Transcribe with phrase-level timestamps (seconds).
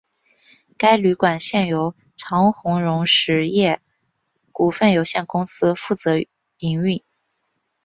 [0.79, 3.79] 该旅馆现由长鸿荣实业
[4.51, 6.13] 股份有限公司负责
[6.57, 7.03] 营运。